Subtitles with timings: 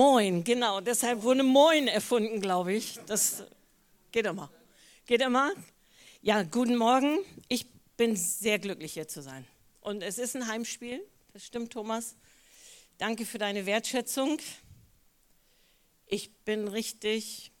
[0.00, 0.80] Moin, genau.
[0.80, 2.98] Deshalb wurde Moin erfunden, glaube ich.
[3.04, 3.44] Das
[4.10, 4.50] geht immer.
[5.04, 5.52] Geht immer?
[6.22, 7.18] Ja, guten Morgen.
[7.48, 7.66] Ich
[7.98, 9.46] bin sehr glücklich, hier zu sein.
[9.82, 11.06] Und es ist ein Heimspiel.
[11.34, 12.16] Das stimmt, Thomas.
[12.96, 14.38] Danke für deine Wertschätzung.
[16.06, 17.52] Ich bin richtig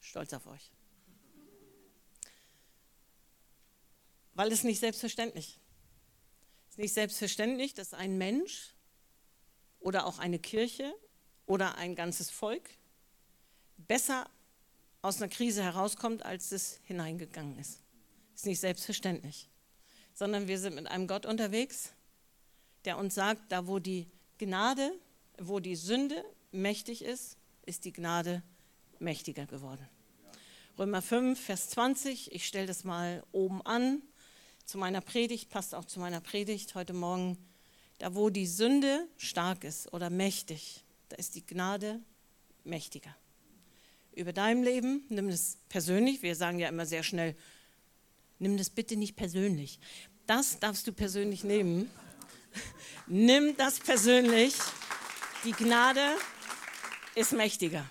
[0.00, 0.70] stolz auf euch.
[4.32, 5.60] Weil es nicht selbstverständlich
[6.68, 8.74] es ist nicht selbstverständlich, dass ein Mensch
[9.78, 10.94] oder auch eine Kirche
[11.52, 12.62] oder ein ganzes Volk
[13.76, 14.26] besser
[15.02, 17.82] aus einer Krise herauskommt, als es hineingegangen ist.
[18.34, 19.50] Ist nicht selbstverständlich,
[20.14, 21.92] sondern wir sind mit einem Gott unterwegs,
[22.86, 24.06] der uns sagt, da wo die
[24.38, 24.98] Gnade,
[25.36, 28.42] wo die Sünde mächtig ist, ist die Gnade
[28.98, 29.86] mächtiger geworden.
[30.78, 34.00] Römer 5, Vers 20, ich stelle das mal oben an,
[34.64, 37.36] zu meiner Predigt, passt auch zu meiner Predigt heute Morgen.
[37.98, 40.82] Da, wo die Sünde stark ist oder mächtig,
[41.12, 42.00] da ist die Gnade
[42.64, 43.14] mächtiger.
[44.14, 46.22] Über deinem Leben, nimm es persönlich.
[46.22, 47.36] Wir sagen ja immer sehr schnell,
[48.38, 49.78] nimm das bitte nicht persönlich.
[50.26, 51.90] Das darfst du persönlich nehmen.
[53.06, 54.54] nimm das persönlich.
[55.44, 56.16] Die Gnade
[57.14, 57.84] ist mächtiger.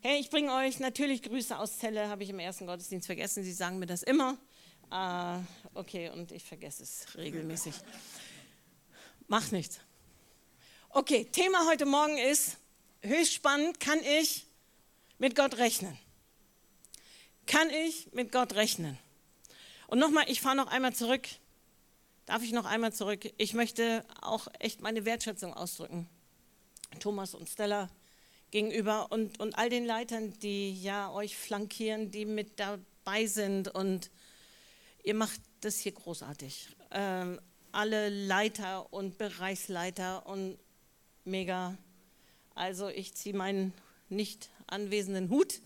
[0.00, 3.44] Hey, ich bringe euch natürlich Grüße aus Celle, habe ich im ersten Gottesdienst vergessen.
[3.44, 4.36] Sie sagen mir das immer.
[4.90, 5.40] Ah,
[5.72, 7.72] okay, und ich vergesse es regelmäßig.
[9.26, 9.80] Mach nichts.
[10.94, 12.58] Okay, Thema heute Morgen ist,
[13.00, 14.46] höchst spannend, kann ich
[15.16, 15.96] mit Gott rechnen?
[17.46, 18.98] Kann ich mit Gott rechnen?
[19.86, 21.26] Und nochmal, ich fahre noch einmal zurück.
[22.26, 23.32] Darf ich noch einmal zurück?
[23.38, 26.10] Ich möchte auch echt meine Wertschätzung ausdrücken.
[27.00, 27.88] Thomas und Stella
[28.50, 34.10] gegenüber und, und all den Leitern, die ja euch flankieren, die mit dabei sind und
[35.04, 36.68] Ihr macht das hier großartig.
[36.92, 37.40] Ähm,
[37.72, 40.58] alle Leiter und Bereichsleiter und
[41.24, 41.76] mega.
[42.54, 43.72] Also ich ziehe meinen
[44.08, 45.60] nicht anwesenden Hut.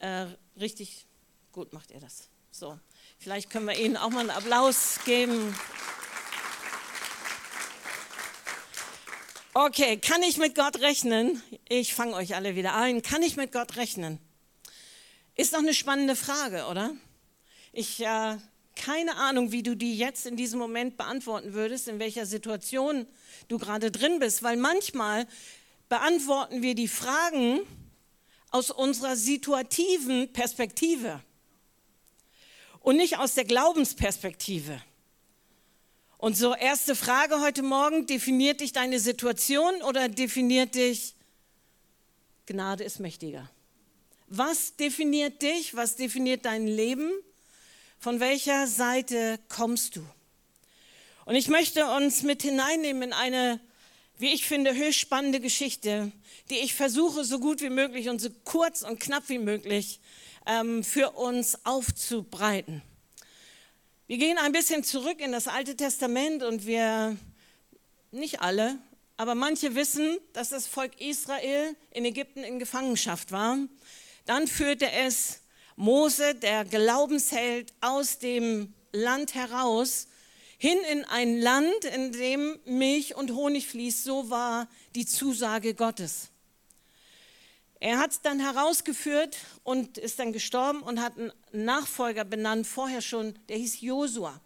[0.00, 0.26] Äh,
[0.58, 1.06] richtig
[1.52, 2.28] gut macht ihr das.
[2.50, 2.78] So,
[3.18, 5.54] vielleicht können wir Ihnen auch mal einen Applaus geben.
[9.52, 11.42] Okay, kann ich mit Gott rechnen?
[11.68, 13.02] Ich fange euch alle wieder ein.
[13.02, 14.18] Kann ich mit Gott rechnen?
[15.34, 16.92] Ist doch eine spannende Frage, oder?
[17.72, 18.36] Ich äh,
[18.80, 23.06] keine Ahnung, wie du die jetzt in diesem Moment beantworten würdest, in welcher Situation
[23.48, 25.26] du gerade drin bist, weil manchmal
[25.90, 27.60] beantworten wir die Fragen
[28.50, 31.20] aus unserer situativen Perspektive
[32.80, 34.80] und nicht aus der Glaubensperspektive.
[36.16, 41.14] Und so erste Frage heute Morgen, definiert dich deine Situation oder definiert dich
[42.46, 43.48] Gnade ist mächtiger?
[44.26, 45.76] Was definiert dich?
[45.76, 47.10] Was definiert dein Leben?
[48.02, 50.06] Von welcher Seite kommst du?
[51.26, 53.60] Und ich möchte uns mit hineinnehmen in eine,
[54.16, 56.10] wie ich finde, höchst spannende Geschichte,
[56.48, 60.00] die ich versuche, so gut wie möglich und so kurz und knapp wie möglich
[60.46, 62.80] ähm, für uns aufzubreiten.
[64.06, 67.18] Wir gehen ein bisschen zurück in das Alte Testament und wir,
[68.12, 68.78] nicht alle,
[69.18, 73.58] aber manche wissen, dass das Volk Israel in Ägypten in Gefangenschaft war.
[74.24, 75.39] Dann führte es
[75.80, 80.08] Mose, der Glaubensheld, aus dem Land heraus
[80.58, 84.04] hin in ein Land, in dem Milch und Honig fließt.
[84.04, 86.28] So war die Zusage Gottes.
[87.78, 93.00] Er hat es dann herausgeführt und ist dann gestorben und hat einen Nachfolger benannt, vorher
[93.00, 94.38] schon, der hieß Josua.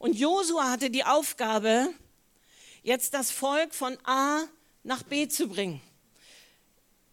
[0.00, 1.90] Und Josua hatte die Aufgabe,
[2.82, 4.42] jetzt das Volk von A
[4.82, 5.80] nach B zu bringen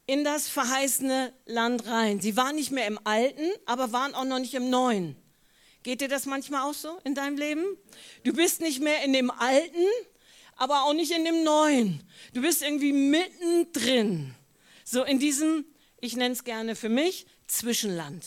[0.06, 2.20] in das verheißene Land rein.
[2.20, 5.16] Sie waren nicht mehr im Alten, aber waren auch noch nicht im Neuen.
[5.84, 7.66] Geht dir das manchmal auch so in deinem Leben?
[8.24, 9.86] Du bist nicht mehr in dem Alten,
[10.56, 12.04] aber auch nicht in dem Neuen.
[12.34, 14.34] Du bist irgendwie mittendrin.
[14.86, 15.66] So in diesem,
[16.00, 18.26] ich nenne es gerne für mich, Zwischenland.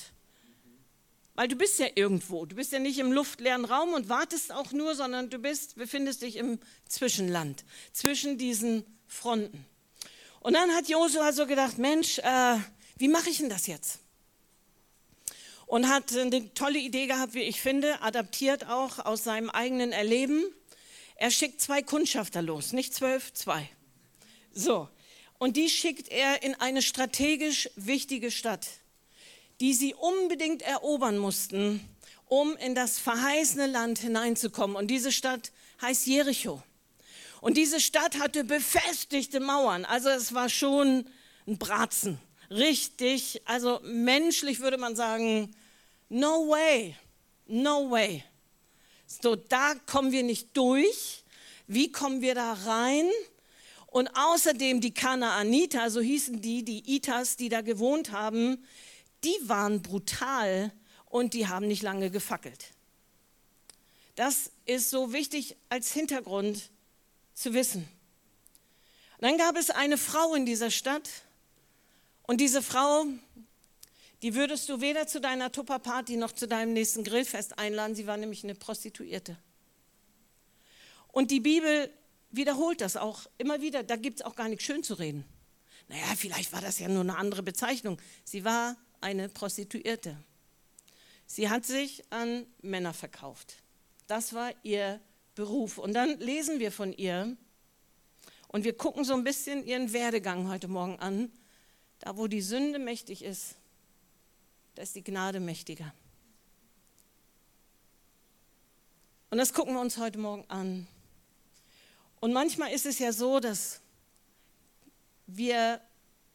[1.34, 2.46] Weil du bist ja irgendwo.
[2.46, 6.22] Du bist ja nicht im luftleeren Raum und wartest auch nur, sondern du bist, befindest
[6.22, 6.58] dich im
[6.88, 9.67] Zwischenland, zwischen diesen Fronten.
[10.46, 12.56] Und dann hat Josua so gedacht, Mensch, äh,
[12.98, 13.98] wie mache ich denn das jetzt?
[15.66, 20.44] Und hat eine tolle Idee gehabt, wie ich finde, adaptiert auch aus seinem eigenen Erleben.
[21.16, 23.69] Er schickt zwei Kundschafter los, nicht zwölf, zwei.
[24.52, 24.88] So.
[25.38, 28.69] Und die schickt er in eine strategisch wichtige Stadt,
[29.58, 31.81] die sie unbedingt erobern mussten,
[32.26, 34.76] um in das verheißene Land hineinzukommen.
[34.76, 35.50] Und diese Stadt
[35.82, 36.62] heißt Jericho.
[37.46, 39.84] Und diese Stadt hatte befestigte Mauern.
[39.84, 41.08] Also es war schon
[41.46, 42.19] ein Bratzen.
[42.50, 45.54] Richtig, also menschlich würde man sagen,
[46.08, 46.96] no way,
[47.46, 48.25] no way.
[49.06, 51.22] So, da kommen wir nicht durch.
[51.69, 53.08] Wie kommen wir da rein?
[53.87, 58.66] Und außerdem die Kanaaniter, so hießen die, die Itas, die da gewohnt haben,
[59.22, 60.72] die waren brutal
[61.04, 62.72] und die haben nicht lange gefackelt.
[64.16, 66.70] Das ist so wichtig als Hintergrund
[67.37, 67.87] zu wissen.
[69.19, 71.09] Und dann gab es eine Frau in dieser Stadt
[72.23, 73.05] und diese Frau,
[74.23, 77.94] die würdest du weder zu deiner Tupperparty noch zu deinem nächsten Grillfest einladen.
[77.94, 79.37] Sie war nämlich eine Prostituierte.
[81.12, 81.91] Und die Bibel
[82.31, 83.82] wiederholt das auch immer wieder.
[83.82, 85.25] Da gibt es auch gar nichts schön zu reden.
[85.89, 88.00] Naja, vielleicht war das ja nur eine andere Bezeichnung.
[88.25, 90.17] Sie war eine Prostituierte.
[91.27, 93.55] Sie hat sich an Männer verkauft.
[94.06, 95.00] Das war ihr
[95.37, 95.79] Beruf.
[95.79, 97.37] Und dann lesen wir von ihr
[98.49, 101.31] und wir gucken so ein bisschen ihren Werdegang heute Morgen an.
[102.00, 103.55] Da, wo die Sünde mächtig ist,
[104.75, 105.94] da ist die Gnade mächtiger.
[109.31, 110.87] Und das gucken wir uns heute Morgen an.
[112.21, 113.81] Und manchmal ist es ja so, dass
[115.27, 115.81] wir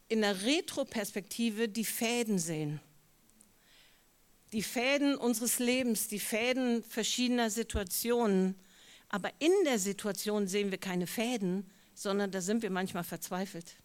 [0.10, 2.82] in der Retroperspektive die Fäden sehen.
[4.52, 8.56] Die Fäden unseres Lebens, die Fäden verschiedener Situationen.
[9.14, 13.76] Aber in der Situation sehen wir keine Fäden, sondern da sind wir manchmal verzweifelt.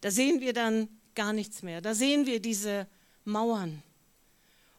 [0.00, 1.82] Da sehen wir dann gar nichts mehr.
[1.82, 2.86] Da sehen wir diese
[3.24, 3.82] Mauern.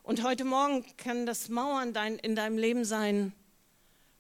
[0.02, 3.32] Und heute Morgen kann das Mauern in deinem Leben sein,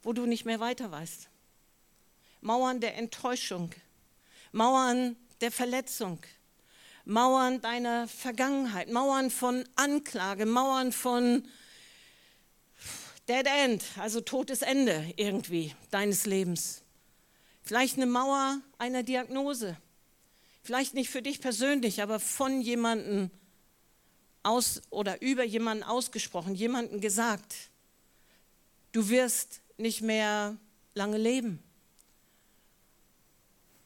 [0.03, 1.29] wo du nicht mehr weiter weißt.
[2.41, 3.71] Mauern der Enttäuschung,
[4.51, 6.19] Mauern der Verletzung,
[7.05, 11.43] Mauern deiner Vergangenheit, Mauern von Anklage, Mauern von
[13.29, 16.81] Dead End, also totes Ende irgendwie deines Lebens.
[17.63, 19.77] Vielleicht eine Mauer einer Diagnose,
[20.63, 23.29] Vielleicht nicht für dich persönlich, aber von jemandem
[24.43, 27.53] aus oder über jemanden ausgesprochen, jemanden gesagt,
[28.93, 30.57] du wirst nicht mehr
[30.95, 31.61] lange leben.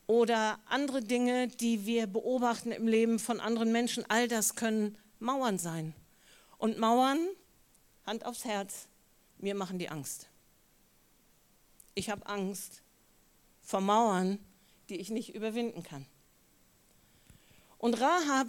[0.05, 5.57] Oder andere Dinge, die wir beobachten im Leben von anderen Menschen, all das können Mauern
[5.57, 5.95] sein.
[6.59, 7.19] Und Mauern,
[8.05, 8.86] Hand aufs Herz,
[9.39, 10.27] mir machen die Angst.
[11.95, 12.81] Ich habe Angst
[13.61, 14.39] vor Mauern,
[14.89, 16.05] die ich nicht überwinden kann.
[17.77, 18.47] Und Rahab,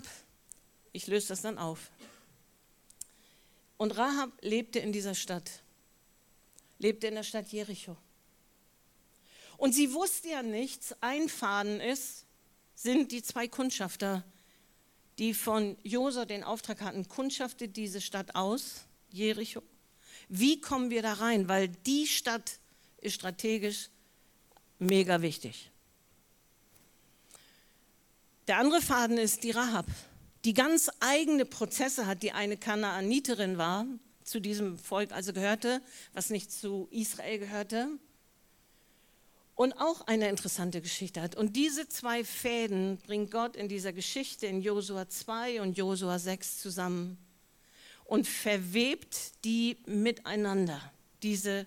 [0.93, 1.91] ich löse das dann auf.
[3.77, 5.63] Und Rahab lebte in dieser Stadt,
[6.79, 7.97] lebte in der Stadt Jericho.
[9.57, 12.27] Und sie wusste ja nichts, ein Faden ist,
[12.75, 14.25] sind die zwei Kundschafter,
[15.19, 19.63] die von Josua den Auftrag hatten, kundschaftet diese Stadt aus, Jericho.
[20.29, 21.49] Wie kommen wir da rein?
[21.49, 22.59] Weil die Stadt
[23.01, 23.89] ist strategisch
[24.79, 25.71] mega wichtig.
[28.47, 29.87] Der andere Faden ist die Rahab,
[30.45, 33.87] die ganz eigene Prozesse hat, die eine Kanaaniterin war,
[34.25, 35.83] zu diesem Volk also gehörte,
[36.13, 37.89] was nicht zu Israel gehörte.
[39.55, 41.35] Und auch eine interessante Geschichte hat.
[41.35, 46.61] Und diese zwei Fäden bringt Gott in dieser Geschichte in Josua 2 und Josua 6
[46.61, 47.19] zusammen
[48.09, 50.81] und verwebt die miteinander,
[51.23, 51.65] diese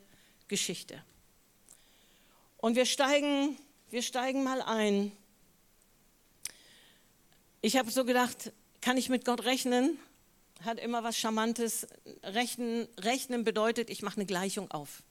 [0.49, 1.01] Geschichte.
[2.57, 3.57] Und wir steigen,
[3.89, 5.13] wir steigen mal ein
[7.63, 9.99] ich habe so gedacht, kann ich mit Gott rechnen?
[10.65, 11.87] Hat immer was Charmantes.
[12.23, 15.03] Rechnen, rechnen bedeutet, ich mache eine Gleichung auf.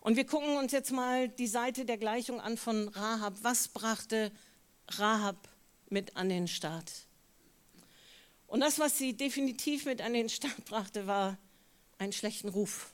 [0.00, 3.34] Und wir gucken uns jetzt mal die Seite der Gleichung an von Rahab.
[3.42, 4.30] Was brachte
[4.90, 5.48] Rahab
[5.88, 6.92] mit an den Start?
[8.50, 11.38] Und das, was sie definitiv mit an den Start brachte, war
[11.98, 12.90] einen schlechten Ruf.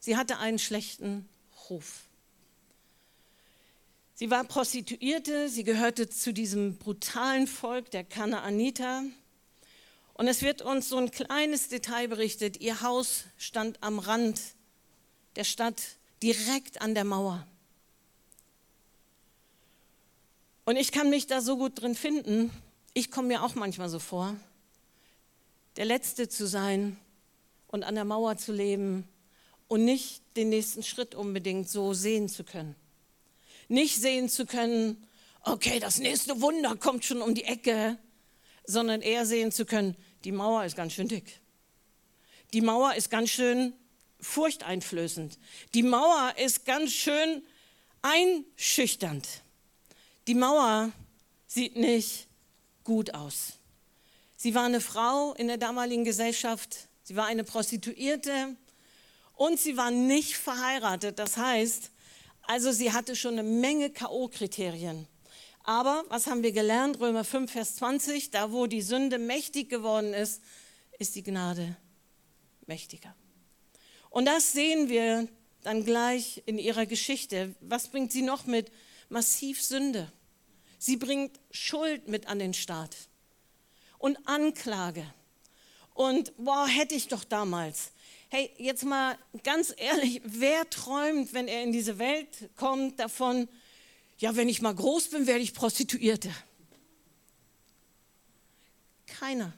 [0.00, 1.26] Sie hatte einen schlechten
[1.70, 2.02] Ruf.
[4.12, 9.04] Sie war Prostituierte, sie gehörte zu diesem brutalen Volk der Kanaaniter.
[10.12, 12.60] Und es wird uns so ein kleines Detail berichtet.
[12.60, 14.38] Ihr Haus stand am Rand
[15.36, 15.82] der Stadt,
[16.22, 17.46] direkt an der Mauer.
[20.66, 22.50] Und ich kann mich da so gut drin finden.
[22.96, 24.36] Ich komme mir auch manchmal so vor,
[25.76, 26.96] der Letzte zu sein
[27.66, 29.08] und an der Mauer zu leben
[29.66, 32.76] und nicht den nächsten Schritt unbedingt so sehen zu können.
[33.66, 35.08] Nicht sehen zu können,
[35.40, 37.98] okay, das nächste Wunder kommt schon um die Ecke,
[38.64, 41.40] sondern eher sehen zu können, die Mauer ist ganz schön dick.
[42.52, 43.72] Die Mauer ist ganz schön
[44.20, 45.40] furchteinflößend.
[45.74, 47.42] Die Mauer ist ganz schön
[48.02, 49.26] einschüchternd.
[50.28, 50.92] Die Mauer
[51.48, 52.28] sieht nicht
[52.84, 53.54] gut aus.
[54.36, 58.56] Sie war eine Frau in der damaligen Gesellschaft, sie war eine Prostituierte
[59.34, 61.18] und sie war nicht verheiratet.
[61.18, 61.90] Das heißt,
[62.42, 65.06] also sie hatte schon eine Menge KO-Kriterien.
[65.62, 67.00] Aber was haben wir gelernt?
[67.00, 70.42] Römer 5, Vers 20, da wo die Sünde mächtig geworden ist,
[70.98, 71.76] ist die Gnade
[72.66, 73.14] mächtiger.
[74.10, 75.26] Und das sehen wir
[75.62, 77.54] dann gleich in ihrer Geschichte.
[77.60, 78.70] Was bringt sie noch mit?
[79.08, 80.12] Massiv Sünde.
[80.84, 82.94] Sie bringt Schuld mit an den Staat
[83.96, 85.06] und Anklage.
[85.94, 87.92] Und boah, hätte ich doch damals.
[88.28, 93.48] Hey, jetzt mal ganz ehrlich, wer träumt, wenn er in diese Welt kommt, davon,
[94.18, 96.30] ja, wenn ich mal groß bin, werde ich Prostituierte?
[99.06, 99.54] Keiner.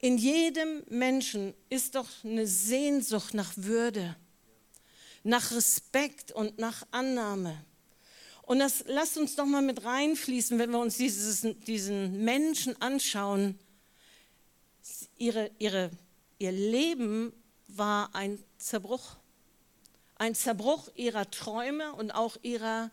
[0.00, 4.16] In jedem Menschen ist doch eine Sehnsucht nach Würde,
[5.22, 7.64] nach Respekt und nach Annahme.
[8.52, 13.58] Und das lasst uns doch mal mit reinfließen, wenn wir uns dieses, diesen Menschen anschauen.
[15.16, 15.90] Ihre, ihre,
[16.36, 17.32] ihr Leben
[17.68, 19.16] war ein Zerbruch.
[20.16, 22.90] Ein Zerbruch ihrer Träume und auch ihrer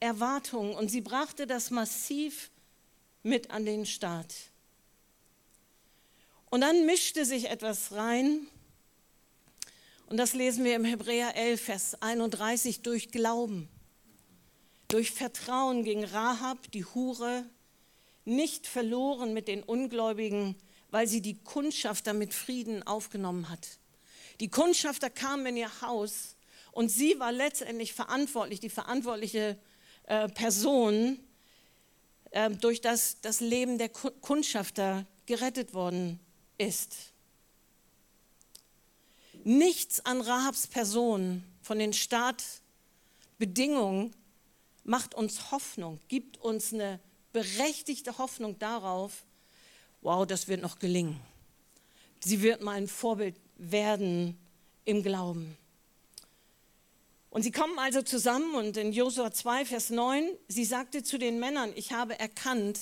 [0.00, 0.74] Erwartungen.
[0.74, 2.50] Und sie brachte das massiv
[3.22, 4.34] mit an den Start.
[6.48, 8.46] Und dann mischte sich etwas rein.
[10.06, 13.68] Und das lesen wir im Hebräer 11, Vers 31 durch Glauben.
[14.88, 17.44] Durch Vertrauen ging Rahab, die Hure,
[18.24, 20.56] nicht verloren mit den Ungläubigen,
[20.90, 23.78] weil sie die Kundschafter mit Frieden aufgenommen hat.
[24.40, 26.36] Die Kundschafter kamen in ihr Haus
[26.72, 29.58] und sie war letztendlich verantwortlich, die verantwortliche
[30.04, 31.18] äh, Person,
[32.30, 36.20] äh, durch das das Leben der Kundschafter gerettet worden
[36.58, 37.12] ist.
[39.44, 44.14] Nichts an Rahabs Person von den Startbedingungen
[44.84, 47.00] macht uns Hoffnung, gibt uns eine
[47.32, 49.24] berechtigte Hoffnung darauf,
[50.02, 51.20] wow, das wird noch gelingen.
[52.20, 54.38] Sie wird mal ein Vorbild werden
[54.84, 55.56] im Glauben.
[57.30, 61.40] Und sie kommen also zusammen und in Josua 2, Vers 9, sie sagte zu den
[61.40, 62.78] Männern, ich habe erkannt,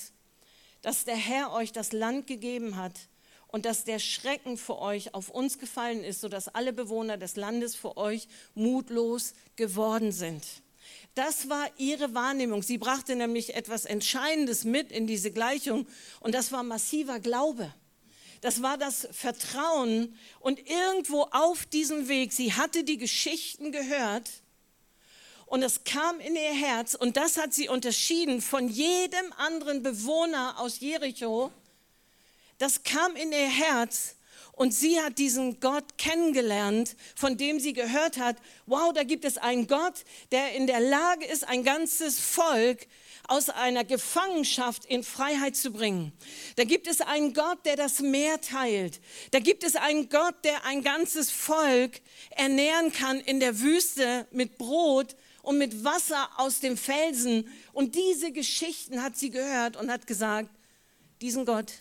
[0.83, 3.09] dass der Herr euch das Land gegeben hat
[3.49, 7.75] und dass der Schrecken für euch auf uns gefallen ist, sodass alle Bewohner des Landes
[7.75, 10.45] für euch mutlos geworden sind.
[11.15, 12.63] Das war ihre Wahrnehmung.
[12.63, 15.87] Sie brachte nämlich etwas Entscheidendes mit in diese Gleichung
[16.21, 17.73] und das war massiver Glaube.
[18.41, 24.29] Das war das Vertrauen und irgendwo auf diesem Weg, sie hatte die Geschichten gehört
[25.47, 30.59] und es kam in ihr Herz und das hat sie unterschieden von jedem anderen Bewohner
[30.59, 31.53] aus Jericho.
[32.59, 34.17] Das kam in ihr Herz
[34.53, 39.39] und sie hat diesen Gott kennengelernt, von dem sie gehört hat, wow, da gibt es
[39.39, 42.87] einen Gott, der in der Lage ist, ein ganzes Volk
[43.29, 46.13] aus einer Gefangenschaft in Freiheit zu bringen.
[46.57, 49.01] Da gibt es einen Gott, der das Meer teilt.
[49.31, 54.59] Da gibt es einen Gott, der ein ganzes Volk ernähren kann in der Wüste mit
[54.59, 57.51] Brot und mit Wasser aus dem Felsen.
[57.73, 60.51] Und diese Geschichten hat sie gehört und hat gesagt,
[61.23, 61.73] diesen Gott,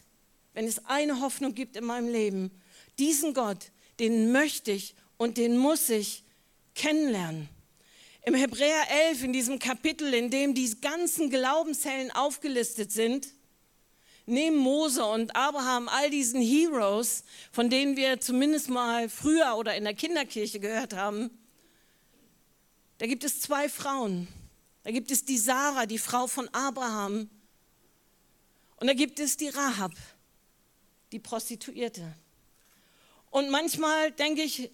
[0.54, 2.52] wenn es eine Hoffnung gibt in meinem Leben,
[3.02, 6.24] diesen Gott, den möchte ich und den muss ich
[6.76, 7.50] kennenlernen.
[8.24, 13.28] Im Hebräer 11, in diesem Kapitel, in dem die ganzen Glaubenszellen aufgelistet sind,
[14.28, 19.84] neben Mose und Abraham, all diesen Heroes, von denen wir zumindest mal früher oder in
[19.84, 21.32] der Kinderkirche gehört haben,
[23.00, 24.28] da gibt es zwei Frauen.
[24.84, 27.32] Da gibt es die Sarah, die Frau von Abraham.
[28.76, 29.94] Und da gibt es die Rahab,
[31.12, 32.16] die Prostituierte.
[33.32, 34.70] Und manchmal denke ich,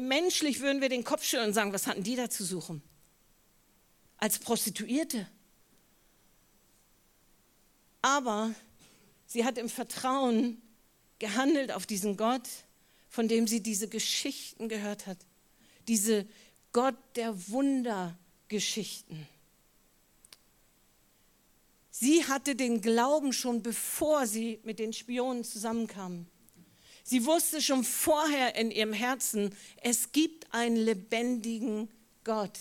[0.00, 2.82] menschlich würden wir den Kopf schütteln und sagen, was hatten die da zu suchen?
[4.18, 5.26] Als Prostituierte.
[8.02, 8.54] Aber
[9.26, 10.60] sie hat im Vertrauen
[11.18, 12.46] gehandelt auf diesen Gott,
[13.08, 15.18] von dem sie diese Geschichten gehört hat.
[15.88, 16.26] Diese
[16.72, 19.26] Gott der Wundergeschichten.
[21.90, 26.26] Sie hatte den Glauben schon bevor sie mit den Spionen zusammenkam.
[27.02, 31.90] Sie wusste schon vorher in ihrem Herzen, es gibt einen lebendigen
[32.24, 32.58] Gott.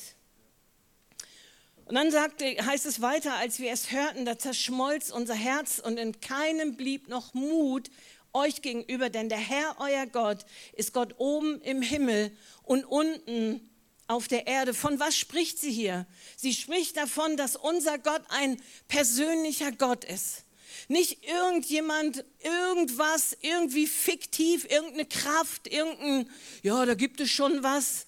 [1.86, 5.98] Und dann sagte, heißt es weiter, als wir es hörten, da zerschmolz unser Herz und
[5.98, 7.90] in keinem blieb noch Mut
[8.34, 12.32] euch gegenüber, denn der Herr, euer Gott, ist Gott oben im Himmel
[12.64, 13.70] und unten
[14.08, 14.74] auf der Erde.
[14.74, 16.06] Von was spricht sie hier?
[16.36, 20.44] Sie spricht davon, dass unser Gott ein persönlicher Gott ist.
[20.88, 26.30] Nicht irgendjemand, irgendwas, irgendwie fiktiv, irgendeine Kraft, irgendein,
[26.64, 28.08] ja, da gibt es schon was,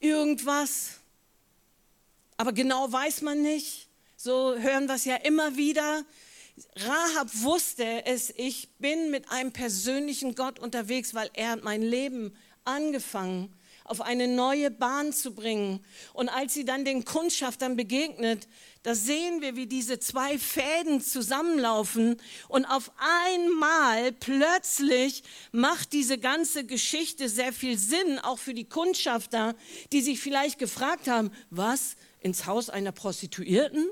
[0.00, 1.00] irgendwas.
[2.36, 3.88] Aber genau weiß man nicht,
[4.24, 6.04] So hören wir es ja immer wieder.
[6.76, 12.32] Rahab wusste es, ich bin mit einem persönlichen Gott unterwegs, weil er hat mein Leben
[12.64, 15.84] angefangen, auf eine neue Bahn zu bringen.
[16.12, 18.46] Und als sie dann den Kundschaftern begegnet,
[18.82, 25.22] da sehen wir, wie diese zwei Fäden zusammenlaufen und auf einmal plötzlich
[25.52, 29.54] macht diese ganze Geschichte sehr viel Sinn, auch für die Kundschafter,
[29.92, 33.88] die sich vielleicht gefragt haben, was, ins Haus einer Prostituierten?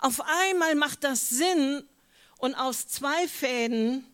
[0.00, 1.84] Auf einmal macht das Sinn
[2.38, 4.06] und aus zwei Fäden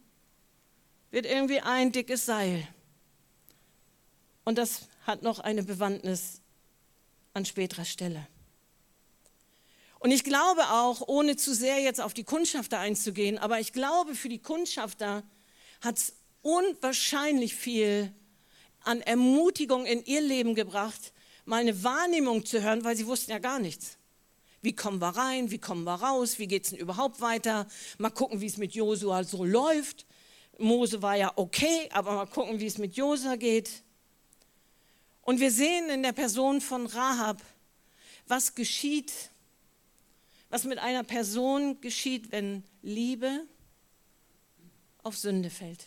[1.12, 2.66] wird irgendwie ein dickes Seil.
[4.44, 6.40] Und das hat noch eine Bewandtnis
[7.32, 8.26] an späterer Stelle.
[9.98, 14.14] Und ich glaube auch, ohne zu sehr jetzt auf die Kundschafter einzugehen, aber ich glaube,
[14.14, 15.22] für die Kundschafter
[15.80, 18.12] hat es unwahrscheinlich viel
[18.80, 21.12] an Ermutigung in ihr Leben gebracht,
[21.44, 23.96] mal eine Wahrnehmung zu hören, weil sie wussten ja gar nichts.
[24.62, 25.50] Wie kommen wir rein?
[25.50, 26.38] Wie kommen wir raus?
[26.38, 27.66] Wie geht es denn überhaupt weiter?
[27.98, 30.06] Mal gucken, wie es mit Josua so läuft.
[30.58, 33.82] Mose war ja okay, aber mal gucken, wie es mit Josua geht.
[35.22, 37.42] Und wir sehen in der Person von Rahab,
[38.26, 39.12] was geschieht,
[40.48, 43.46] was mit einer Person geschieht, wenn Liebe
[45.02, 45.86] auf Sünde fällt.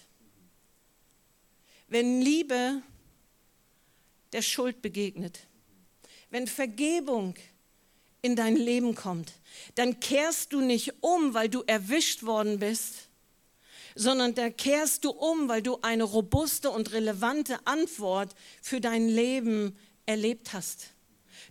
[1.88, 2.82] Wenn Liebe
[4.32, 5.40] der Schuld begegnet.
[6.30, 7.36] Wenn Vergebung
[8.22, 9.34] in dein Leben kommt,
[9.76, 13.10] dann kehrst du nicht um, weil du erwischt worden bist,
[13.96, 19.76] sondern da kehrst du um, weil du eine robuste und relevante Antwort für dein Leben
[20.06, 20.92] erlebt hast.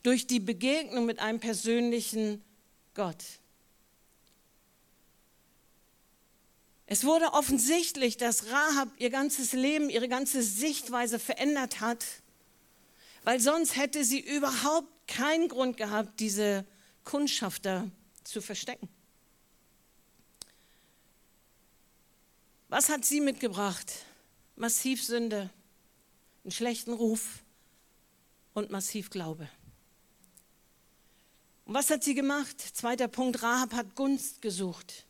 [0.02, 2.44] Durch die Begegnung mit einem persönlichen
[2.98, 3.24] Gott.
[6.84, 12.04] Es wurde offensichtlich, dass Rahab ihr ganzes Leben, ihre ganze Sichtweise verändert hat
[13.28, 16.64] weil sonst hätte sie überhaupt keinen Grund gehabt, diese
[17.04, 17.90] Kundschafter
[18.24, 18.88] zu verstecken.
[22.70, 23.92] Was hat sie mitgebracht?
[24.56, 25.50] Massiv Sünde,
[26.42, 27.42] einen schlechten Ruf
[28.54, 29.50] und massiv Glaube.
[31.68, 32.58] Und was hat sie gemacht?
[32.58, 35.04] Zweiter Punkt, Rahab hat Gunst gesucht.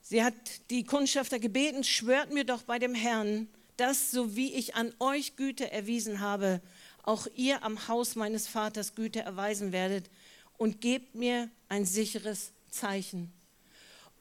[0.00, 0.34] Sie hat
[0.70, 5.34] die Kundschafter gebeten, schwört mir doch bei dem Herrn, dass so wie ich an euch
[5.34, 6.60] Güte erwiesen habe,
[7.02, 10.08] auch ihr am Haus meines Vaters Güte erweisen werdet
[10.56, 13.32] und gebt mir ein sicheres Zeichen.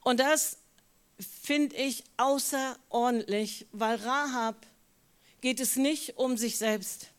[0.01, 0.57] Und das
[1.19, 4.65] finde ich außerordentlich, weil Rahab
[5.41, 7.12] geht es nicht um sich selbst,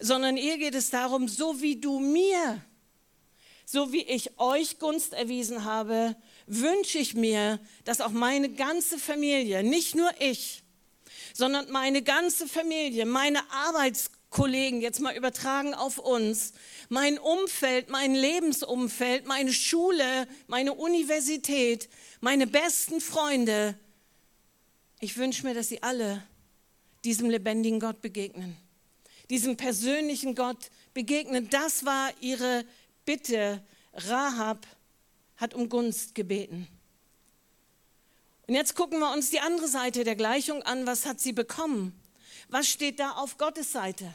[0.00, 2.62] sondern ihr geht es darum, so wie du mir,
[3.64, 9.62] so wie ich euch Gunst erwiesen habe, wünsche ich mir, dass auch meine ganze Familie,
[9.64, 10.62] nicht nur ich,
[11.34, 16.52] sondern meine ganze Familie, meine Arbeitskollegen, jetzt mal übertragen auf uns,
[16.88, 21.88] mein Umfeld, mein Lebensumfeld, meine Schule, meine Universität,
[22.20, 23.74] meine besten Freunde.
[25.00, 26.22] Ich wünsche mir, dass sie alle
[27.04, 28.56] diesem lebendigen Gott begegnen,
[29.30, 31.48] diesem persönlichen Gott begegnen.
[31.50, 32.64] Das war ihre
[33.04, 33.62] Bitte.
[33.92, 34.66] Rahab
[35.36, 36.68] hat um Gunst gebeten.
[38.46, 40.86] Und jetzt gucken wir uns die andere Seite der Gleichung an.
[40.86, 42.00] Was hat sie bekommen?
[42.48, 44.12] Was steht da auf Gottes Seite?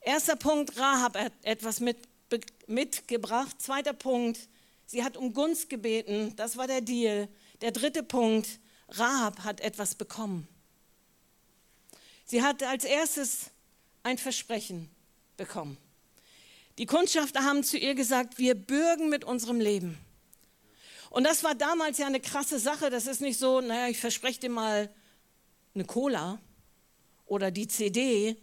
[0.00, 1.96] Erster Punkt, Rahab hat etwas mit,
[2.66, 3.60] mitgebracht.
[3.60, 4.38] Zweiter Punkt,
[4.84, 6.34] sie hat um Gunst gebeten.
[6.36, 7.28] Das war der Deal.
[7.60, 10.46] Der dritte Punkt, Rahab hat etwas bekommen.
[12.26, 13.50] Sie hat als erstes
[14.02, 14.90] ein Versprechen
[15.36, 15.78] bekommen.
[16.76, 19.96] Die Kundschafter haben zu ihr gesagt, wir bürgen mit unserem Leben.
[21.10, 22.90] Und das war damals ja eine krasse Sache.
[22.90, 24.92] Das ist nicht so, naja, ich verspreche dir mal
[25.74, 26.40] eine Cola
[27.26, 28.36] oder die CD,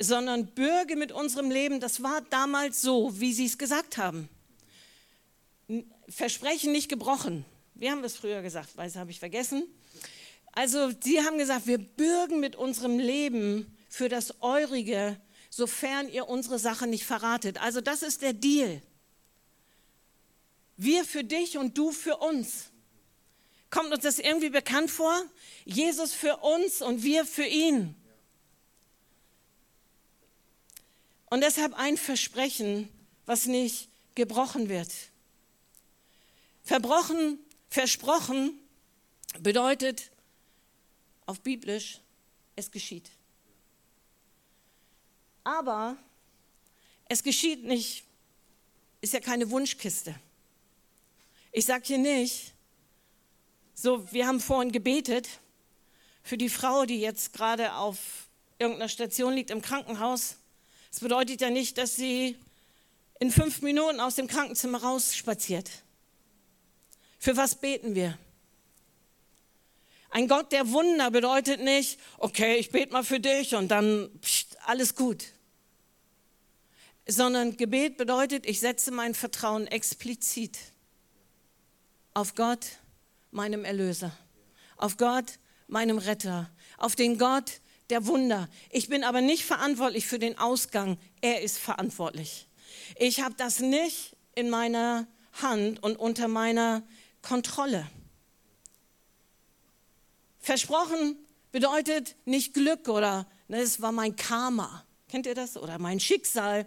[0.00, 4.28] sondern Bürge mit unserem Leben, das war damals so, wie sie es gesagt haben.
[6.08, 7.44] Versprechen nicht gebrochen.
[7.74, 9.64] Wir haben das früher gesagt, weiß habe ich vergessen.
[10.58, 15.16] Also, sie haben gesagt, wir bürgen mit unserem Leben für das Eurige,
[15.50, 17.62] sofern ihr unsere Sache nicht verratet.
[17.62, 18.82] Also, das ist der Deal.
[20.76, 22.72] Wir für dich und du für uns.
[23.70, 25.14] Kommt uns das irgendwie bekannt vor?
[25.64, 27.94] Jesus für uns und wir für ihn.
[31.26, 32.88] Und deshalb ein Versprechen,
[33.26, 34.90] was nicht gebrochen wird.
[36.64, 37.38] Verbrochen,
[37.70, 38.58] versprochen
[39.38, 40.10] bedeutet
[41.28, 42.00] auf biblisch,
[42.56, 43.10] es geschieht.
[45.44, 45.96] Aber
[47.04, 48.04] es geschieht nicht,
[49.02, 50.14] ist ja keine Wunschkiste.
[51.52, 52.54] Ich sage hier nicht,
[53.74, 55.28] so, wir haben vorhin gebetet
[56.22, 60.36] für die Frau, die jetzt gerade auf irgendeiner Station liegt im Krankenhaus,
[60.90, 62.36] Es bedeutet ja nicht, dass sie
[63.20, 65.70] in fünf Minuten aus dem Krankenzimmer rausspaziert.
[67.18, 68.18] Für was beten wir?
[70.10, 74.56] Ein Gott der Wunder bedeutet nicht, okay, ich bete mal für dich und dann pst,
[74.64, 75.24] alles gut.
[77.06, 80.58] Sondern Gebet bedeutet, ich setze mein Vertrauen explizit
[82.14, 82.66] auf Gott,
[83.30, 84.12] meinem Erlöser,
[84.76, 88.48] auf Gott, meinem Retter, auf den Gott der Wunder.
[88.70, 92.48] Ich bin aber nicht verantwortlich für den Ausgang, er ist verantwortlich.
[92.96, 96.82] Ich habe das nicht in meiner Hand und unter meiner
[97.22, 97.86] Kontrolle.
[100.38, 101.16] Versprochen
[101.52, 105.56] bedeutet nicht Glück oder ne, das war mein Karma, kennt ihr das?
[105.56, 106.66] Oder mein Schicksal,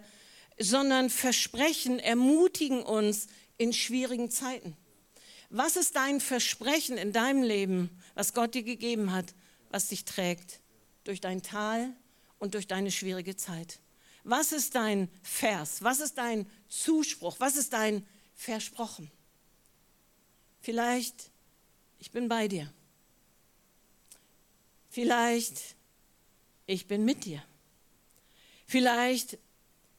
[0.58, 3.26] sondern Versprechen ermutigen uns
[3.58, 4.76] in schwierigen Zeiten.
[5.50, 9.34] Was ist dein Versprechen in deinem Leben, was Gott dir gegeben hat,
[9.70, 10.60] was dich trägt
[11.04, 11.94] durch dein Tal
[12.38, 13.80] und durch deine schwierige Zeit?
[14.24, 15.82] Was ist dein Vers?
[15.82, 17.36] Was ist dein Zuspruch?
[17.38, 19.10] Was ist dein Versprochen?
[20.60, 21.30] Vielleicht,
[21.98, 22.72] ich bin bei dir.
[24.92, 25.74] Vielleicht,
[26.66, 27.42] ich bin mit dir.
[28.66, 29.38] Vielleicht,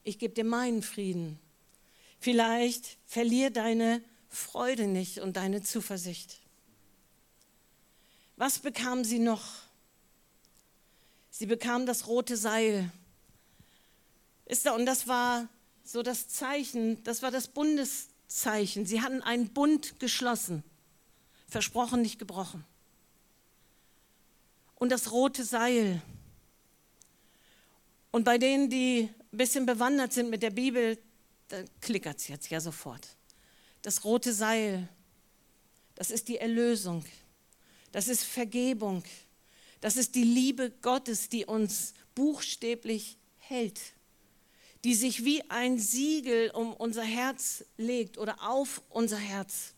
[0.03, 1.39] ich gebe dir meinen Frieden.
[2.19, 6.41] Vielleicht verlier deine Freude nicht und deine Zuversicht.
[8.35, 9.43] Was bekam sie noch?
[11.31, 12.91] Sie bekam das rote Seil.
[14.45, 15.49] Ist da, und das war
[15.83, 18.85] so das Zeichen, das war das Bundeszeichen.
[18.85, 20.63] Sie hatten einen Bund geschlossen,
[21.47, 22.63] versprochen, nicht gebrochen.
[24.83, 26.01] Und das rote Seil.
[28.11, 30.97] Und bei denen, die ein bisschen bewandert sind mit der Bibel,
[31.47, 33.07] da klickert es jetzt ja sofort.
[33.81, 34.89] Das rote Seil,
[35.95, 37.05] das ist die Erlösung,
[37.93, 39.05] das ist Vergebung,
[39.79, 43.79] das ist die Liebe Gottes, die uns buchstäblich hält,
[44.83, 49.75] die sich wie ein Siegel um unser Herz legt oder auf unser Herz,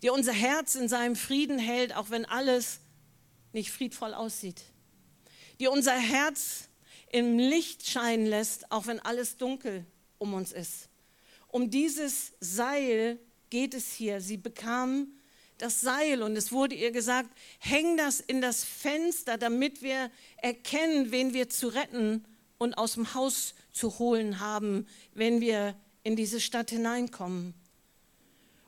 [0.00, 2.80] die unser Herz in seinem Frieden hält, auch wenn alles
[3.52, 4.62] nicht friedvoll aussieht,
[5.58, 6.68] die unser Herz
[7.12, 9.84] im Licht scheinen lässt, auch wenn alles dunkel
[10.18, 10.88] um uns ist.
[11.48, 13.18] Um dieses Seil
[13.50, 14.20] geht es hier.
[14.20, 15.08] Sie bekam
[15.58, 21.10] das Seil und es wurde ihr gesagt, häng das in das Fenster, damit wir erkennen,
[21.10, 22.24] wen wir zu retten
[22.58, 27.54] und aus dem Haus zu holen haben, wenn wir in diese Stadt hineinkommen.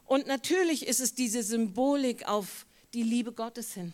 [0.05, 3.93] Und natürlich ist es diese Symbolik auf die Liebe Gottes hin,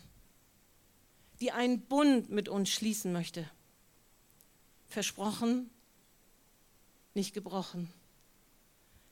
[1.40, 3.48] die einen Bund mit uns schließen möchte.
[4.88, 5.70] Versprochen,
[7.14, 7.92] nicht gebrochen.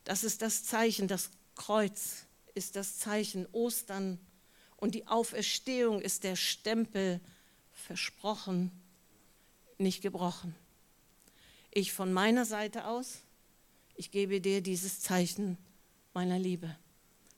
[0.05, 4.19] Das ist das Zeichen, das Kreuz ist das Zeichen Ostern
[4.77, 7.21] und die Auferstehung ist der Stempel
[7.73, 8.71] versprochen,
[9.79, 10.55] nicht gebrochen.
[11.71, 13.19] Ich von meiner Seite aus,
[13.97, 15.59] ich gebe dir dieses Zeichen
[16.15, 16.77] meiner Liebe.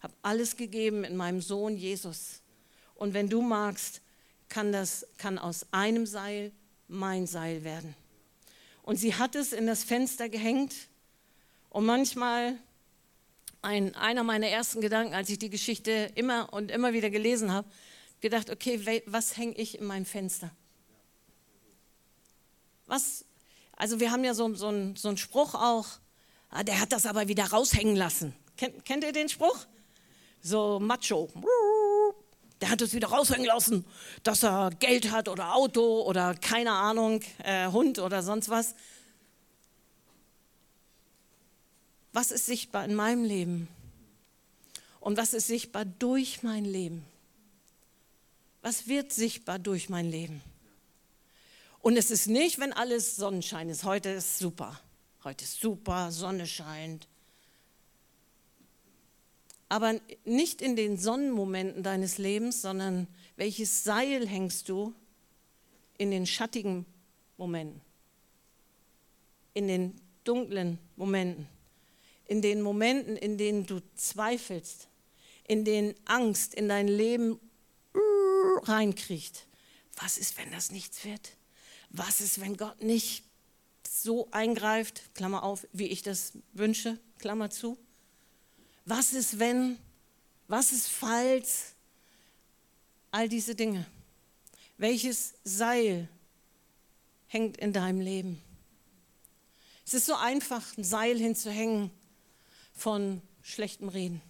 [0.00, 2.42] Habe alles gegeben in meinem Sohn Jesus.
[2.94, 4.00] Und wenn du magst,
[4.48, 6.52] kann das kann aus einem Seil
[6.88, 7.94] mein Seil werden.
[8.82, 10.74] Und sie hat es in das Fenster gehängt.
[11.68, 12.56] Und manchmal
[13.60, 17.68] ein, einer meiner ersten Gedanken, als ich die Geschichte immer und immer wieder gelesen habe,
[18.20, 20.50] gedacht, okay, was hänge ich in mein Fenster?
[22.86, 23.24] Was,
[23.76, 25.86] also wir haben ja so, so, einen, so einen Spruch auch,
[26.48, 28.34] ah, der hat das aber wieder raushängen lassen.
[28.56, 29.66] Kennt, kennt ihr den Spruch?
[30.40, 31.28] So macho.
[32.60, 33.84] Der hat es wieder raushängen lassen,
[34.22, 38.74] dass er Geld hat oder Auto oder keine Ahnung, äh, Hund oder sonst was.
[42.18, 43.68] was ist sichtbar in meinem Leben
[44.98, 47.04] und was ist sichtbar durch mein Leben.
[48.60, 50.42] Was wird sichtbar durch mein Leben?
[51.80, 53.84] Und es ist nicht, wenn alles Sonnenschein ist.
[53.84, 54.80] Heute ist super.
[55.22, 57.06] Heute ist super, Sonne scheint.
[59.68, 64.94] Aber nicht in den Sonnenmomenten deines Lebens, sondern welches Seil hängst du
[65.98, 66.86] in den schattigen
[67.36, 67.80] Momenten,
[69.54, 71.48] in den dunklen Momenten
[72.28, 74.88] in den Momenten, in denen du zweifelst,
[75.48, 77.40] in denen Angst in dein Leben
[78.62, 79.46] reinkriegt.
[79.96, 81.32] Was ist, wenn das nichts wird?
[81.90, 83.24] Was ist, wenn Gott nicht
[83.88, 87.78] so eingreift, Klammer auf, wie ich das wünsche, Klammer zu?
[88.88, 89.78] Was ist, wenn?
[90.46, 91.74] Was ist, falls?
[93.10, 93.84] All diese Dinge.
[94.78, 96.08] Welches Seil
[97.26, 98.42] hängt in deinem Leben?
[99.84, 101.90] Es ist so einfach, ein Seil hinzuhängen
[102.72, 104.22] von schlechtem Reden.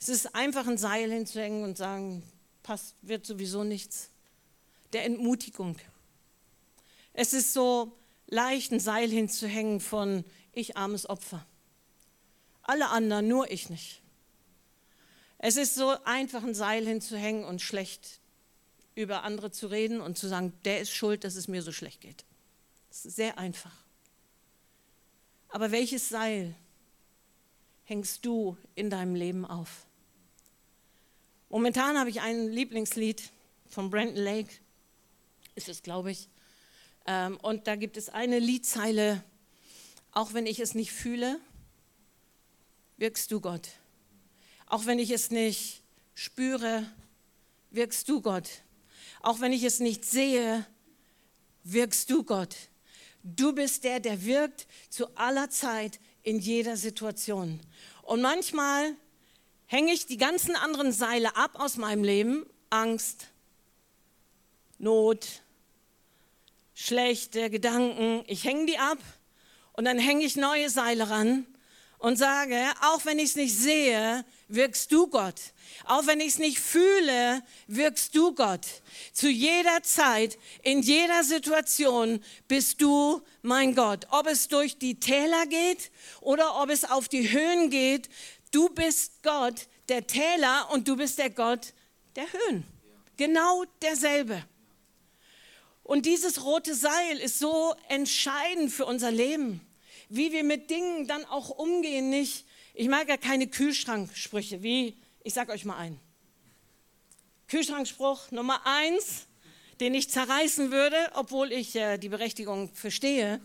[0.00, 2.22] Es ist einfach ein Seil hinzuhängen und sagen,
[2.62, 4.08] passt, wird sowieso nichts.
[4.94, 5.76] Der Entmutigung.
[7.12, 7.92] Es ist so
[8.26, 11.44] leicht ein Seil hinzuhängen von ich armes Opfer.
[12.62, 14.02] Alle anderen, nur ich nicht.
[15.38, 18.20] Es ist so einfach, ein Seil hinzuhängen und schlecht
[18.94, 22.00] über andere zu reden und zu sagen, der ist schuld, dass es mir so schlecht
[22.00, 22.24] geht.
[22.90, 23.74] Das ist sehr einfach.
[25.48, 26.54] Aber welches Seil
[27.84, 29.86] hängst du in deinem Leben auf?
[31.48, 33.22] Momentan habe ich ein Lieblingslied
[33.66, 34.50] von Brandon Lake,
[35.54, 36.28] ist es, glaube ich.
[37.06, 39.22] Ähm, und da gibt es eine Liedzeile,
[40.12, 41.40] auch wenn ich es nicht fühle,
[42.96, 43.68] wirkst du Gott.
[44.66, 45.82] Auch wenn ich es nicht
[46.14, 46.86] spüre,
[47.70, 48.48] wirkst du Gott.
[49.20, 50.66] Auch wenn ich es nicht sehe,
[51.64, 52.56] wirkst du Gott.
[53.22, 57.60] Du bist der, der wirkt zu aller Zeit in jeder Situation.
[58.02, 58.96] Und manchmal
[59.66, 62.46] hänge ich die ganzen anderen Seile ab aus meinem Leben.
[62.70, 63.28] Angst,
[64.78, 65.42] Not,
[66.74, 68.24] schlechte Gedanken.
[68.26, 68.98] Ich hänge die ab
[69.74, 71.46] und dann hänge ich neue Seile ran
[72.02, 75.40] und sage, auch wenn ich es nicht sehe, wirkst du Gott.
[75.84, 78.66] Auch wenn ich es nicht fühle, wirkst du Gott.
[79.12, 84.08] Zu jeder Zeit, in jeder Situation bist du mein Gott.
[84.10, 88.08] Ob es durch die Täler geht oder ob es auf die Höhen geht,
[88.50, 91.72] du bist Gott, der Täler und du bist der Gott
[92.16, 92.64] der Höhen.
[93.16, 94.42] Genau derselbe.
[95.84, 99.60] Und dieses rote Seil ist so entscheidend für unser Leben
[100.14, 102.44] wie wir mit Dingen dann auch umgehen, nicht.
[102.74, 104.94] Ich mag ja keine Kühlschranksprüche, wie,
[105.24, 105.98] ich sage euch mal einen.
[107.48, 109.26] Kühlschrankspruch Nummer eins,
[109.80, 113.40] den ich zerreißen würde, obwohl ich äh, die Berechtigung verstehe.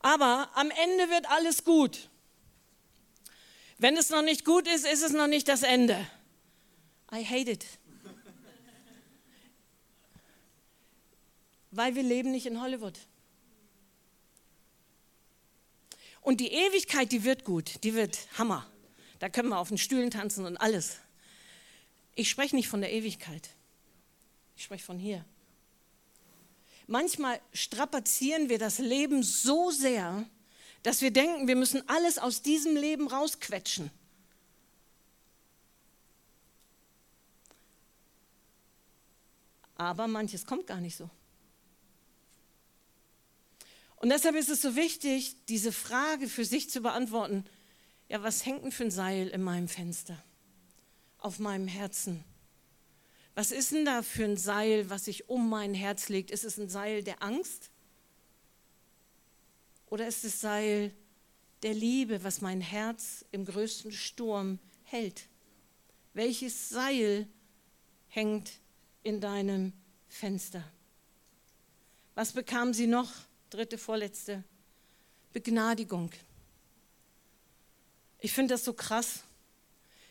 [0.00, 2.08] Aber am Ende wird alles gut.
[3.76, 6.06] Wenn es noch nicht gut ist, ist es noch nicht das Ende.
[7.12, 7.66] I hate it.
[11.70, 12.98] Weil wir leben nicht in Hollywood.
[16.20, 18.66] Und die Ewigkeit, die wird gut, die wird Hammer.
[19.18, 20.98] Da können wir auf den Stühlen tanzen und alles.
[22.14, 23.50] Ich spreche nicht von der Ewigkeit.
[24.56, 25.24] Ich spreche von hier.
[26.86, 30.24] Manchmal strapazieren wir das Leben so sehr,
[30.82, 33.90] dass wir denken, wir müssen alles aus diesem Leben rausquetschen.
[39.76, 41.08] Aber manches kommt gar nicht so.
[44.00, 47.44] Und deshalb ist es so wichtig, diese Frage für sich zu beantworten,
[48.08, 50.22] ja, was hängt denn für ein Seil in meinem Fenster,
[51.18, 52.24] auf meinem Herzen?
[53.34, 56.30] Was ist denn da für ein Seil, was sich um mein Herz legt?
[56.30, 57.70] Ist es ein Seil der Angst?
[59.86, 60.92] Oder ist es Seil
[61.62, 65.28] der Liebe, was mein Herz im größten Sturm hält?
[66.14, 67.28] Welches Seil
[68.08, 68.60] hängt
[69.02, 69.72] in deinem
[70.08, 70.64] Fenster?
[72.14, 73.27] Was bekam sie noch?
[73.50, 74.44] Dritte, vorletzte,
[75.32, 76.10] Begnadigung.
[78.20, 79.24] Ich finde das so krass.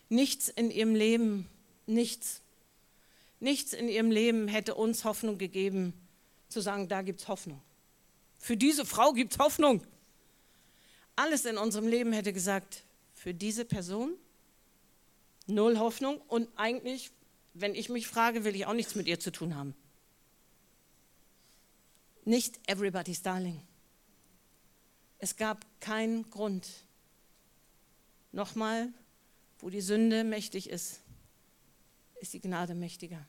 [0.09, 1.47] Nichts in ihrem Leben,
[1.85, 2.41] nichts,
[3.39, 5.93] nichts in ihrem Leben hätte uns Hoffnung gegeben,
[6.47, 7.61] zu sagen, da gibt es Hoffnung.
[8.37, 9.83] Für diese Frau gibt es Hoffnung.
[11.15, 14.13] Alles in unserem Leben hätte gesagt, für diese Person
[15.47, 17.11] null Hoffnung und eigentlich,
[17.53, 19.75] wenn ich mich frage, will ich auch nichts mit ihr zu tun haben
[22.27, 23.61] nicht everybody's darling.
[25.17, 26.67] Es gab keinen Grund.
[28.31, 28.89] Nochmal,
[29.59, 30.99] wo die Sünde mächtig ist,
[32.19, 33.25] ist die Gnade mächtiger.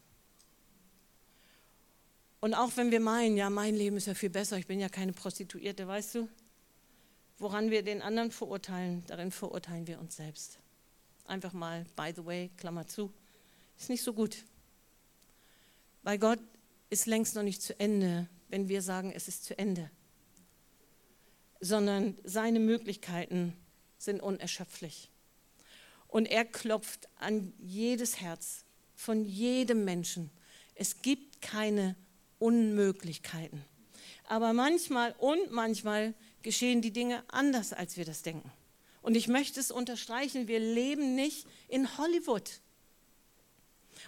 [2.41, 4.89] Und auch wenn wir meinen, ja, mein Leben ist ja viel besser, ich bin ja
[4.89, 6.29] keine Prostituierte, weißt du,
[7.39, 10.59] woran wir den anderen verurteilen, darin verurteilen wir uns selbst.
[11.25, 13.13] Einfach mal, by the way, Klammer zu,
[13.79, 14.45] ist nicht so gut.
[16.03, 16.41] Weil Gott
[16.91, 19.91] ist längst noch nicht zu Ende wenn wir sagen, es ist zu Ende,
[21.61, 23.55] sondern seine Möglichkeiten
[23.99, 25.11] sind unerschöpflich.
[26.07, 30.31] Und er klopft an jedes Herz von jedem Menschen.
[30.75, 31.97] Es gibt keine
[32.39, 33.65] Unmöglichkeiten.
[34.25, 38.51] Aber manchmal und manchmal geschehen die Dinge anders, als wir das denken.
[39.03, 42.61] Und ich möchte es unterstreichen, wir leben nicht in Hollywood.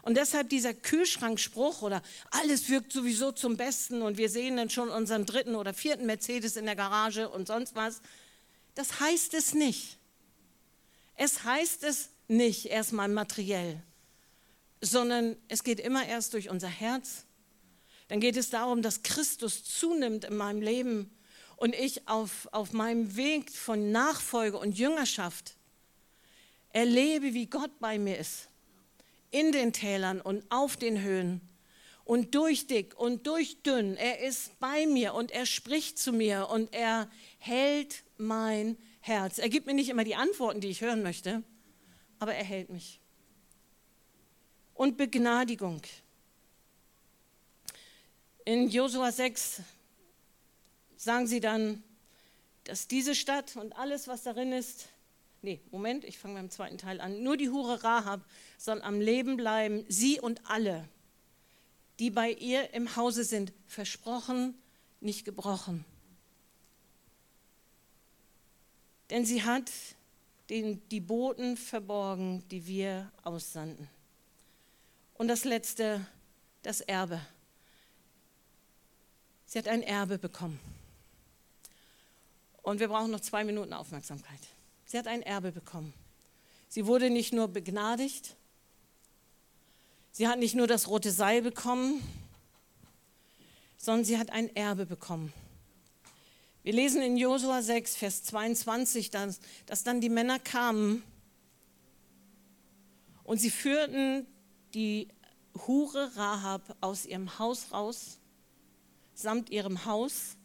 [0.02, 4.88] Und deshalb dieser Kühlschrankspruch oder alles wirkt sowieso zum Besten und wir sehen dann schon
[4.88, 8.00] unseren dritten oder vierten Mercedes in der Garage und sonst was,
[8.74, 9.98] das heißt es nicht.
[11.16, 13.82] Es heißt es nicht erstmal materiell,
[14.80, 17.24] sondern es geht immer erst durch unser Herz.
[18.08, 21.10] Dann geht es darum, dass Christus zunimmt in meinem Leben
[21.56, 25.56] und ich auf, auf meinem Weg von Nachfolge und Jüngerschaft
[26.70, 28.49] erlebe, wie Gott bei mir ist
[29.30, 31.40] in den Tälern und auf den Höhen
[32.04, 33.96] und durch dick und durch dünn.
[33.96, 39.38] Er ist bei mir und er spricht zu mir und er hält mein Herz.
[39.38, 41.42] Er gibt mir nicht immer die Antworten, die ich hören möchte,
[42.18, 43.00] aber er hält mich.
[44.74, 45.82] Und Begnadigung.
[48.44, 49.62] In Josua 6
[50.96, 51.82] sagen sie dann,
[52.64, 54.88] dass diese Stadt und alles, was darin ist,
[55.42, 58.24] nee, Moment, ich fange beim zweiten Teil an, nur die Hure Rahab
[58.58, 60.88] soll am Leben bleiben, sie und alle,
[61.98, 64.54] die bei ihr im Hause sind, versprochen,
[65.00, 65.84] nicht gebrochen.
[69.10, 69.70] Denn sie hat
[70.50, 73.88] den, die Boten verborgen, die wir aussandten.
[75.14, 76.06] Und das letzte,
[76.62, 77.20] das Erbe.
[79.46, 80.60] Sie hat ein Erbe bekommen.
[82.62, 84.40] Und wir brauchen noch zwei Minuten Aufmerksamkeit.
[84.90, 85.94] Sie hat ein Erbe bekommen.
[86.68, 88.34] Sie wurde nicht nur begnadigt,
[90.10, 92.02] sie hat nicht nur das rote Seil bekommen,
[93.76, 95.32] sondern sie hat ein Erbe bekommen.
[96.64, 101.04] Wir lesen in Josua 6, Vers 22, dass, dass dann die Männer kamen
[103.22, 104.26] und sie führten
[104.74, 105.06] die
[105.68, 108.18] Hure Rahab aus ihrem Haus raus,
[109.14, 110.36] samt ihrem Haus,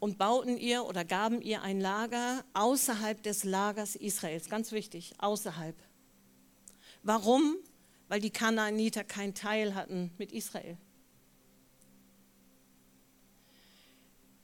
[0.00, 4.48] und bauten ihr oder gaben ihr ein Lager außerhalb des Lagers Israels.
[4.48, 5.76] Ganz wichtig, außerhalb.
[7.02, 7.56] Warum?
[8.08, 10.76] Weil die Kanaaniter keinen Teil hatten mit Israel.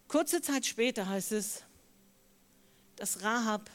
[0.09, 1.64] Kurze Zeit später heißt es,
[2.97, 3.71] dass Rahab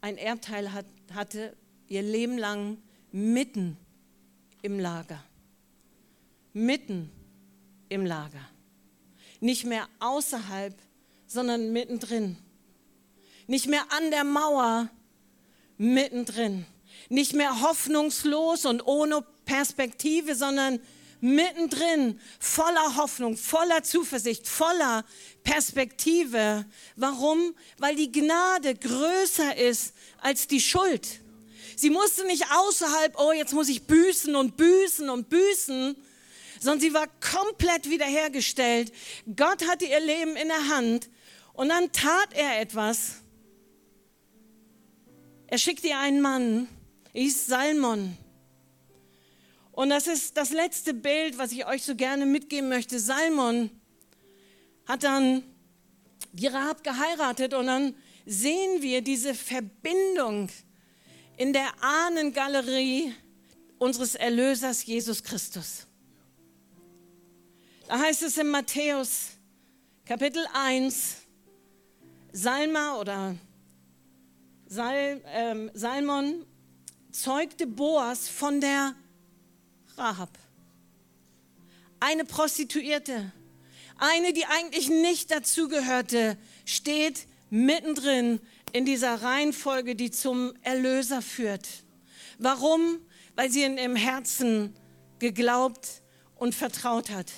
[0.00, 1.56] ein Erbteil hat, hatte,
[1.88, 2.78] ihr Leben lang
[3.12, 3.76] mitten
[4.62, 5.22] im Lager.
[6.52, 7.10] Mitten
[7.88, 8.48] im Lager.
[9.40, 10.74] Nicht mehr außerhalb,
[11.26, 12.36] sondern mittendrin.
[13.46, 14.88] Nicht mehr an der Mauer,
[15.76, 16.66] mittendrin.
[17.08, 20.80] Nicht mehr hoffnungslos und ohne Perspektive, sondern
[21.20, 25.04] mittendrin, voller Hoffnung, voller Zuversicht, voller
[25.42, 26.64] Perspektive.
[26.96, 27.54] Warum?
[27.78, 31.20] Weil die Gnade größer ist als die Schuld.
[31.76, 35.96] Sie musste nicht außerhalb, oh, jetzt muss ich büßen und büßen und büßen,
[36.60, 38.92] sondern sie war komplett wiederhergestellt.
[39.36, 41.10] Gott hatte ihr Leben in der Hand
[41.54, 43.16] und dann tat er etwas.
[45.46, 46.68] Er schickte ihr einen Mann,
[47.14, 48.16] hieß Salmon.
[49.72, 52.98] Und das ist das letzte Bild, was ich euch so gerne mitgeben möchte.
[52.98, 53.70] Salmon
[54.86, 55.42] hat dann
[56.32, 57.94] die Rahab geheiratet und dann
[58.26, 60.48] sehen wir diese Verbindung
[61.36, 63.14] in der Ahnengalerie
[63.78, 65.87] unseres Erlösers Jesus Christus.
[67.88, 69.28] Da heißt es in Matthäus
[70.04, 71.22] Kapitel 1,
[72.32, 73.34] Salma oder
[74.66, 76.44] Sal, ähm, Salmon
[77.12, 78.94] zeugte Boas von der
[79.96, 80.28] Rahab.
[81.98, 83.32] Eine Prostituierte,
[83.96, 88.38] eine, die eigentlich nicht dazugehörte, steht mittendrin
[88.72, 91.66] in dieser Reihenfolge, die zum Erlöser führt.
[92.38, 92.98] Warum?
[93.34, 94.76] Weil sie in ihrem Herzen
[95.20, 96.02] geglaubt
[96.36, 97.32] und vertraut hat.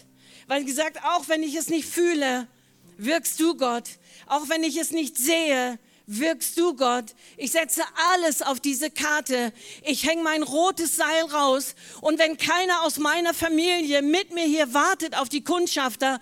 [0.51, 2.49] Weil gesagt, auch wenn ich es nicht fühle,
[2.97, 3.85] wirkst du Gott.
[4.27, 7.15] Auch wenn ich es nicht sehe, wirkst du, Gott.
[7.37, 9.53] Ich setze alles auf diese Karte.
[9.85, 11.77] Ich hänge mein rotes Seil raus.
[12.01, 16.19] Und wenn keiner aus meiner Familie mit mir hier wartet auf die Kundschafter,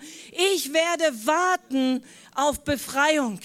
[0.53, 2.03] ich werde warten
[2.35, 3.39] auf Befreiung.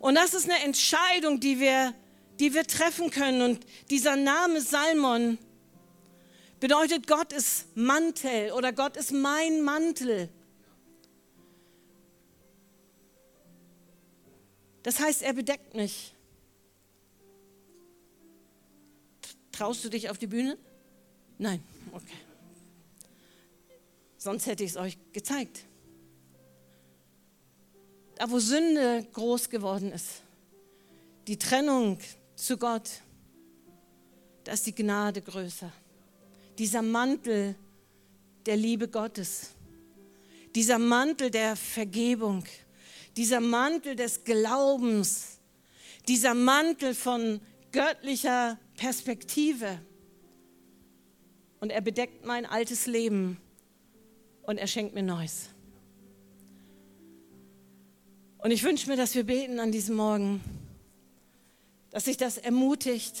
[0.00, 1.94] Und das ist eine Entscheidung, die wir,
[2.40, 3.42] die wir treffen können.
[3.42, 5.38] Und dieser Name Salmon
[6.60, 10.28] bedeutet, Gott ist Mantel oder Gott ist mein Mantel.
[14.82, 16.14] Das heißt, er bedeckt mich.
[19.52, 20.56] Traust du dich auf die Bühne?
[21.36, 22.16] Nein, okay.
[24.16, 25.64] Sonst hätte ich es euch gezeigt.
[28.16, 30.22] Da, wo Sünde groß geworden ist,
[31.26, 31.98] die Trennung
[32.34, 32.88] zu Gott,
[34.44, 35.72] da ist die Gnade größer.
[36.58, 37.54] Dieser Mantel
[38.46, 39.50] der Liebe Gottes,
[40.54, 42.44] dieser Mantel der Vergebung
[43.18, 45.40] dieser Mantel des Glaubens,
[46.06, 47.40] dieser Mantel von
[47.72, 49.80] göttlicher Perspektive.
[51.58, 53.38] Und er bedeckt mein altes Leben
[54.42, 55.48] und er schenkt mir Neues.
[58.38, 60.40] Und ich wünsche mir, dass wir beten an diesem Morgen,
[61.90, 63.20] dass sich das ermutigt,